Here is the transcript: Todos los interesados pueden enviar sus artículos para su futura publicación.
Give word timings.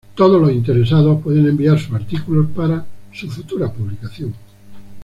Todos 0.15 0.41
los 0.41 0.51
interesados 0.51 1.21
pueden 1.21 1.47
enviar 1.47 1.77
sus 1.77 1.93
artículos 1.93 2.47
para 2.55 2.87
su 3.13 3.29
futura 3.29 3.71
publicación. 3.71 4.33